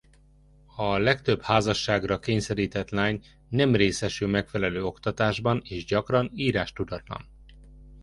A 0.75 0.97
legtöbb 0.97 1.41
házasságra 1.41 2.19
kényszerített 2.19 2.89
lány 2.89 3.23
nem 3.49 3.75
részesül 3.75 4.27
megfelelő 4.27 4.83
oktatásban 4.83 5.61
és 5.65 5.85
gyakran 5.85 6.31
írástudatlan. 6.35 7.29